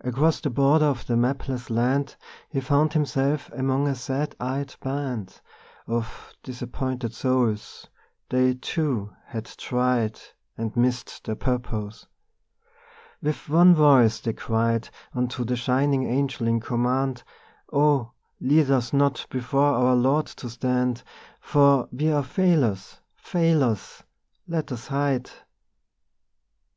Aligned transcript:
Across 0.00 0.40
the 0.40 0.50
border 0.50 0.86
of 0.86 1.06
the 1.06 1.16
mapless 1.16 1.70
land 1.70 2.16
He 2.48 2.58
found 2.60 2.94
himself 2.94 3.48
among 3.52 3.86
a 3.86 3.94
sad 3.94 4.34
eyed 4.40 4.74
band 4.82 5.40
Of 5.86 6.34
disappointed 6.42 7.14
souls; 7.14 7.86
they, 8.28 8.54
too, 8.54 9.14
had 9.26 9.44
tried 9.44 10.18
And 10.58 10.76
missed 10.76 11.22
their 11.22 11.36
purpose. 11.36 12.08
With 13.22 13.48
one 13.48 13.72
voice 13.76 14.18
they 14.18 14.32
cried 14.32 14.90
Unto 15.14 15.44
the 15.44 15.54
shining 15.54 16.02
Angel 16.10 16.48
in 16.48 16.58
command: 16.58 17.22
'Oh, 17.72 18.10
lead 18.40 18.68
us 18.72 18.92
not 18.92 19.26
before 19.30 19.74
our 19.76 19.94
Lord 19.94 20.26
to 20.26 20.50
stand, 20.50 21.04
For 21.38 21.88
we 21.92 22.10
are 22.10 22.24
failures, 22.24 22.98
failures! 23.14 24.02
Let 24.48 24.72
us 24.72 24.88
hide. 24.88 25.30